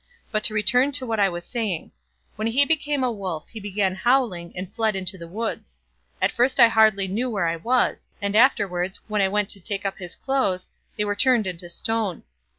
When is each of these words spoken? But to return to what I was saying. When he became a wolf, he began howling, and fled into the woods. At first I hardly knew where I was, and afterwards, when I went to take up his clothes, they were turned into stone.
But 0.31 0.43
to 0.45 0.55
return 0.55 0.91
to 0.93 1.05
what 1.05 1.19
I 1.19 1.29
was 1.29 1.45
saying. 1.45 1.91
When 2.35 2.47
he 2.47 2.65
became 2.65 3.03
a 3.03 3.11
wolf, 3.11 3.47
he 3.49 3.59
began 3.59 3.93
howling, 3.93 4.51
and 4.57 4.73
fled 4.73 4.95
into 4.95 5.15
the 5.15 5.27
woods. 5.27 5.77
At 6.19 6.31
first 6.31 6.59
I 6.59 6.69
hardly 6.69 7.07
knew 7.07 7.29
where 7.29 7.47
I 7.47 7.57
was, 7.57 8.07
and 8.19 8.35
afterwards, 8.35 8.99
when 9.07 9.21
I 9.21 9.27
went 9.27 9.49
to 9.49 9.59
take 9.59 9.85
up 9.85 9.99
his 9.99 10.15
clothes, 10.15 10.69
they 10.95 11.05
were 11.05 11.13
turned 11.15 11.45
into 11.45 11.69
stone. 11.69 12.23